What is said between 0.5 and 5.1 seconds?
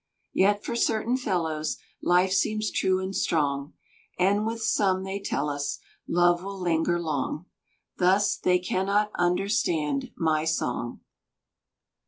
for certain fellows Life seems true and strong; And with some,